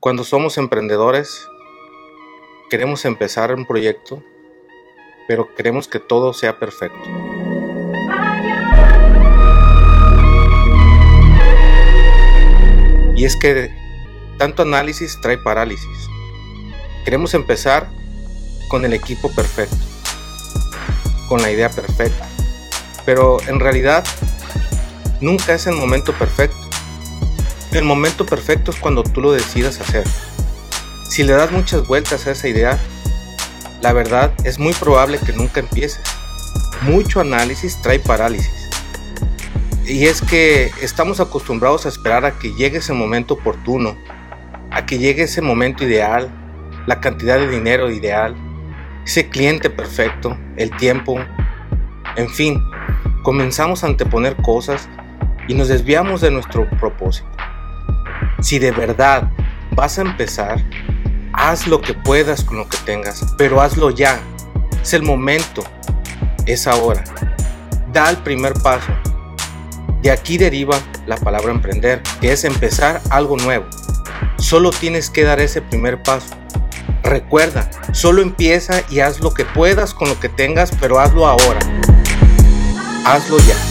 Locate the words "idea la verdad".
32.48-34.32